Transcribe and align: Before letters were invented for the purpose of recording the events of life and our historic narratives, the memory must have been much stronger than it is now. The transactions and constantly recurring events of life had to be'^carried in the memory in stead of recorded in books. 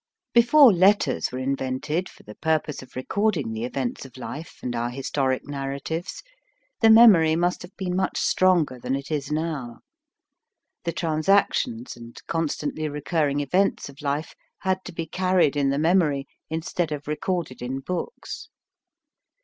Before 0.33 0.73
letters 0.73 1.31
were 1.31 1.37
invented 1.37 2.09
for 2.09 2.23
the 2.23 2.33
purpose 2.33 2.81
of 2.81 2.95
recording 2.95 3.51
the 3.53 3.65
events 3.65 4.03
of 4.03 4.17
life 4.17 4.57
and 4.63 4.75
our 4.75 4.89
historic 4.89 5.45
narratives, 5.47 6.23
the 6.79 6.89
memory 6.89 7.35
must 7.35 7.61
have 7.61 7.77
been 7.77 7.95
much 7.95 8.17
stronger 8.17 8.79
than 8.79 8.95
it 8.95 9.11
is 9.11 9.31
now. 9.31 9.81
The 10.85 10.91
transactions 10.91 11.95
and 11.95 12.17
constantly 12.25 12.89
recurring 12.89 13.41
events 13.41 13.89
of 13.89 14.01
life 14.01 14.33
had 14.61 14.83
to 14.85 14.91
be'^carried 14.91 15.55
in 15.55 15.69
the 15.69 15.77
memory 15.77 16.25
in 16.49 16.63
stead 16.63 16.91
of 16.91 17.07
recorded 17.07 17.61
in 17.61 17.77
books. 17.79 18.49